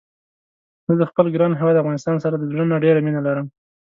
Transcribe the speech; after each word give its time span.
زه 0.87 0.93
د 1.01 1.03
خپل 1.09 1.25
ګران 1.35 1.51
هيواد 1.59 1.81
افغانستان 1.81 2.15
سره 2.23 2.35
د 2.37 2.43
زړه 2.51 2.63
نه 2.71 2.77
ډيره 2.83 2.99
مينه 3.05 3.21
لرم 3.27 3.47